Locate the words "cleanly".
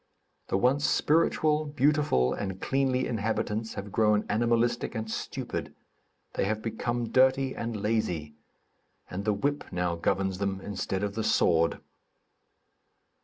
2.59-3.05